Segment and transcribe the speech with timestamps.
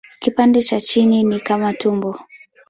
[0.19, 2.19] Kipande cha chini ni kama tumbo.